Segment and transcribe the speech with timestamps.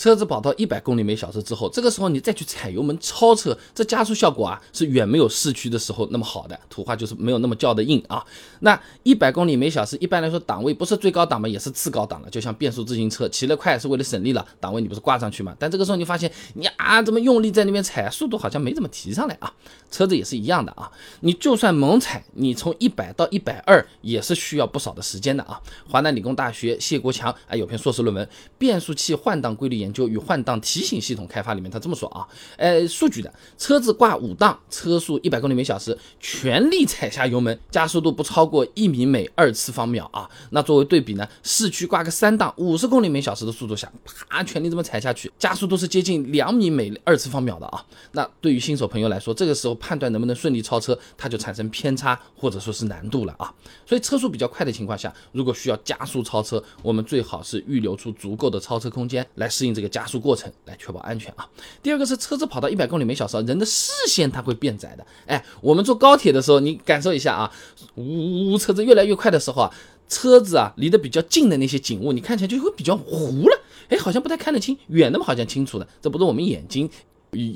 [0.00, 6.58] 车子跑到一百公里每小时之后，这个时候你再去踩油门超车，这加速效果啊是远没有市区的时候那么好的。
[6.70, 8.24] 土话就是没有那么叫的硬啊。
[8.60, 12.30] 那一百公里每小时一般来说档位不是最高档嘛，也是次高档了。
[12.30, 15.54] 就像变速自行车，骑得快是为了省力了，档位你不是挂上去嘛？
[15.58, 19.52] 但这个时候你发现你啊这么用力在那边踩，速度好像没怎么提上来啊。
[19.90, 20.90] 车子也是一样的啊，
[21.20, 25.60] 你就算猛踩，你从一百到一百二也是需要不少的时间的啊。
[25.86, 28.24] 华南理工大学谢国强啊有篇硕士论文
[28.56, 32.26] 《变速器换挡规律研究与换挡提醒系统开发》里面，他这么说啊，
[32.56, 40.28] 呃，数据的车子挂五档，车速一百公里每小时，全力踩下油门，加速度不超过一米每二次方秒啊。
[40.50, 47.84] 那作为对比呢，市区挂个三档，五十公里每小时的速度下，啪，全力这么踩下去，加速度是接近两米每二次方秒的啊。
[48.12, 53.52] 那对于新手朋友来说，这个时候判断能不能顺利超车，它就产生偏差或者说是难度了啊。
[53.86, 61.48] 所以车速比较快的情况下，如果需要加速超车，我们最好是预留出足够的超车空间来适应这个加速过程，来确保安全啊。
[61.82, 65.06] 第二个是车子跑到一百公里每小时，人的视线它会变窄的。
[65.26, 67.52] 哎，我们坐高铁的时候，你感受一下啊，
[67.96, 69.74] 呜呜，车子越来越快的时候啊，
[70.08, 76.88] 车子啊离得比较近的那些景物，你看起来就会比较糊了，哎，好像不太看得清，远的嘛好像清楚的，这不是我们眼睛。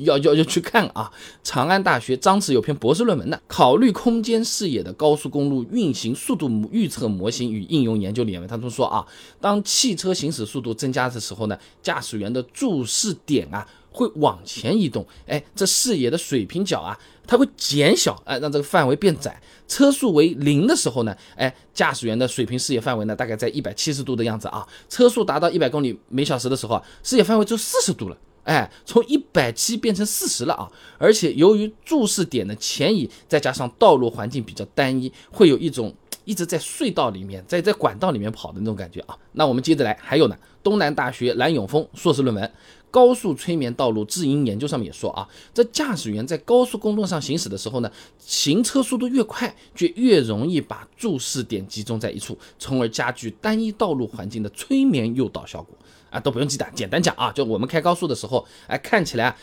[0.04, 1.10] 要要要去看啊！
[1.42, 9.04] 长安大学张弛有篇博士论文呢，考虑空间视野的高速公路运行速度预测模型与应用研究里面，他们说啊，
[9.40, 19.40] 当汽车行驶速度增加的时候呢，驾驶员的注视点啊会往前移动，哎，这视野的水平角啊，它会减小，哎，让这个范围变窄。
[19.66, 24.66] 车速为零的时候呢，哎，驾驶员的水平视野范围呢大概在一百七十度的样子啊。
[24.88, 28.16] 车速达到一百公里每小时的时候，视野范围就四十度了。
[28.44, 30.70] 哎，从一百七变成四十了啊！
[30.98, 39.16] 而且由于注视点的前移，再加上道路环境比较单一，会有一种一直在隧道里面，在在管道里面跑的那种感觉啊。
[39.32, 42.44] 那我们接着来，还有呢，东南大学蓝永峰硕士论文
[42.94, 55.76] 《高速催眠道路智音研究》上面也说啊，这驾驶员在高速公路上行驶的时候呢，行车速度越快，就越容易把注视点集中在一处，从而加剧单一道路环境的催眠诱导效果。
[56.08, 59.36] 啊，都不用记的，简单讲啊，就我们开高速的时候，哎，看起来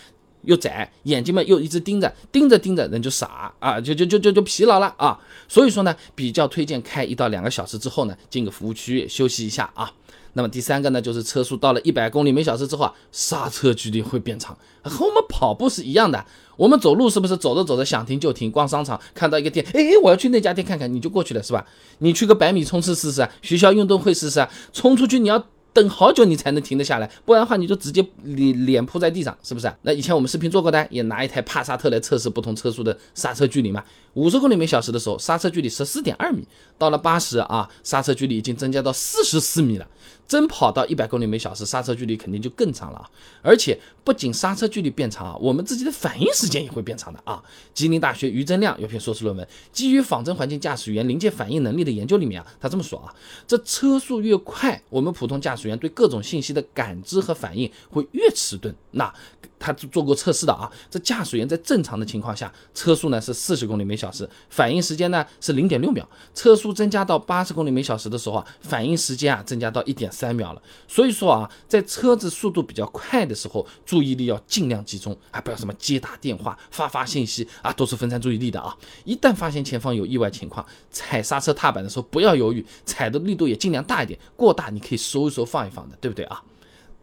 [0.43, 5.19] 又窄，眼睛们又一直盯着，盯着盯着人就傻啊，就就就就就疲劳了啊。
[5.49, 9.91] 所以说呢，比较推荐开一到两个小时之后呢，进个服务区休息一下啊。
[10.33, 16.25] 那么第三个呢，就是车速到了一百公里每小时之后啊，刹车距离会变长，和我们跑步是一样的。
[16.57, 18.51] 我们走路是不是走着走着想停就停？
[18.51, 21.65] 逛商场看到一个店，哎，我要去那家店看看，你就过去了是吧？
[21.99, 25.45] 你去个百米冲刺试试啊，学校运动会试试啊，冲出去你要。
[25.73, 29.71] 等好久你才能停得下来，不然的话你就直接脸脸扑在地上，是不是？
[29.83, 33.83] 那以前我们视频做过的，也拿一台帕萨特来测试不同车速的刹车距离嘛。
[34.15, 36.45] 五十公里每小时的时候，刹车距离十四点二米，
[36.77, 39.87] 到了八十啊，刹车距离已经增加到四十四米了。
[40.27, 43.09] 真跑到一百公里每小时，刹车距离肯定就更长了啊！
[43.41, 47.43] 而且不仅刹车距离变长啊，我们自己的反应时间也会变长的啊。
[47.73, 53.13] 吉林大学于增亮有篇硕士论文《基于仿真环境驾驶员临界反应能力的研究》里面啊，他这么说啊：
[53.45, 58.73] 这车速越快，我们普通驾驶员对各种信息的感知和反应会越迟钝。
[58.91, 59.13] 那
[59.57, 66.07] 他做过测试的啊，这驾驶员在正常的情况下，车速呢是四十公里每小时，反应时间呢是零点六秒。
[66.33, 70.61] 车速增加到八十公里每小时的时候啊，反应时间啊增加到一点三秒了。
[70.87, 78.75] 所以说啊，在车子速度比较快的时候，注意力要尽量集中啊，不要什么接打电话、发发信息啊，都是分散注意力的啊。
[79.03, 86.41] 一旦发现前方有意外情况，踩刹车踏板的时候不要犹豫，踩的力度也尽量大一点，过大你可以收一收放一放的，对不对啊？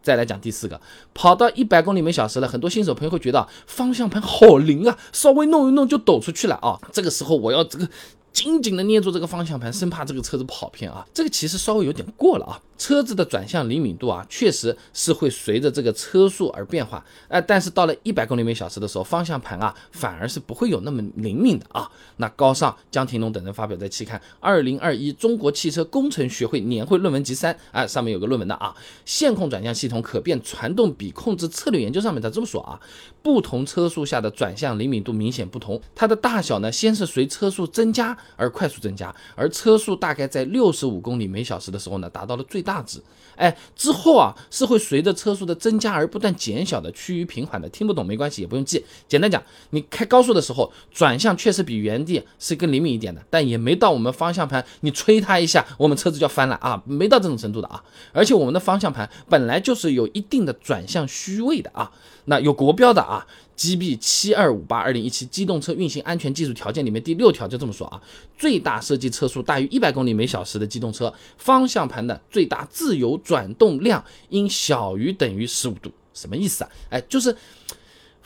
[0.01, 0.79] 再来讲第四个，
[1.13, 6.79] 跑到一百公里每小时了，很多新手朋友会觉得方向盘好灵啊，稍微弄一弄就抖出去了啊。
[6.93, 7.87] 这个时候我要这个
[8.31, 11.05] 紧紧的捏住这个方向盘，生怕这个车子跑偏啊。
[11.13, 12.61] 这个其实稍微有点过了啊。
[12.77, 17.03] 车子的转向灵敏度啊，确实是会随着这个车速而变化。
[17.27, 21.91] 哎，但是到了一百公里每小时的时候，方向盘啊反而是不会有那么灵敏的啊。
[22.15, 28.73] 那高尚、江廷龙等人发表在期刊《二零二一中国汽车工程学会年会论文集三》啊，上面有个论文的啊，
[29.03, 32.79] 线控转向系统可变传动比控制策略研究上面他这么说啊，
[33.21, 42.79] 不同车速下的转向灵敏度明显不同，它的大小呢，先是随车速增加而快速增加，而车速大概在六十五公里每小时的时候呢，达到了最大。
[42.89, 42.99] 值，
[43.35, 47.67] 哎，之后啊是会随着车速的增加而不断减小的，趋于平缓的。
[47.69, 48.83] 听不懂没关系，也不用记。
[49.07, 57.83] 简单讲，你开高速的时候，转向确实比原地是更灵敏一点的，但也没到我们方向盘你吹它一下，我们车子就要翻了啊，没到这种程度的啊。
[58.13, 61.91] 而且我们的方向盘本来就是有一定的转向虚位的啊，
[62.25, 63.27] 那有国标的啊。
[63.59, 68.01] GB 七二五八二零一七机动车运行安全技术条件里面第六条就这么说啊，
[68.37, 76.69] 最大设计车速大于一百公里每小时的机动车，方向盘的最大自由转动量应小于等于十五度，什么意思啊？
[76.91, 77.35] 哎，就是。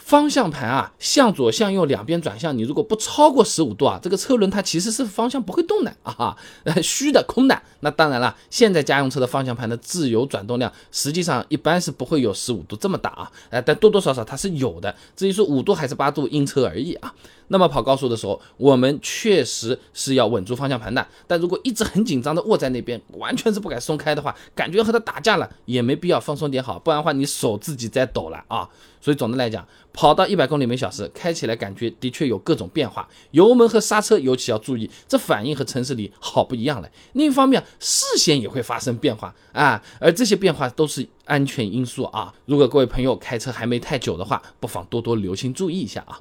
[0.03, 6.35] 方向盘啊，向左向右两边转向，你如果不超过十五度啊，这个车轮它其实是方向不会动的啊，
[6.83, 7.61] 虚的空的。
[7.79, 14.93] 那当然了，现在家用车的方向盘的自由转动量实际上一般是不会有十五度这么大啊，哎，但多多少少它是有的。
[15.15, 17.13] 至于说五度还是八度，因车而异啊。
[17.47, 28.67] 那么跑高速的时候，我们确实是要稳住方向盘的，但如果一直很紧张的握在那边，完全是不敢松开的话，感觉和它打架了，也没必要放松点好，不然的话你手自己在抖了啊。
[29.03, 36.89] 所以总的来讲，跑到一百公里每小时，开起来感觉的确有各种变化，油门和刹车尤其要注意，这反应和城市里好不一样了。
[37.11, 42.33] 另一方面，视线也会发生变化啊，而这些变化都是安全因素啊。
[42.45, 46.17] 如果各位朋友开车还没太久的话，不妨多多留心注意一下啊。